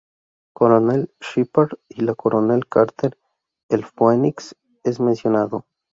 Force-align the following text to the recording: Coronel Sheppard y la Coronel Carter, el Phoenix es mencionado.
Coronel 0.55 1.11
Sheppard 1.21 1.77
y 1.87 2.01
la 2.01 2.15
Coronel 2.15 2.67
Carter, 2.67 3.19
el 3.69 3.85
Phoenix 3.85 4.55
es 4.83 4.99
mencionado. 4.99 5.67